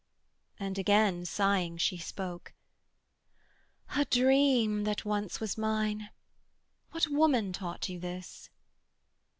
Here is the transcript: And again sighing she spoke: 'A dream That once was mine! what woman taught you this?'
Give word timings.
And 0.59 0.79
again 0.79 1.25
sighing 1.25 1.77
she 1.77 1.99
spoke: 1.99 2.55
'A 3.95 4.05
dream 4.05 4.83
That 4.83 5.05
once 5.05 5.39
was 5.39 5.59
mine! 5.59 6.09
what 6.89 7.05
woman 7.09 7.53
taught 7.53 7.87
you 7.87 7.99
this?' 7.99 8.49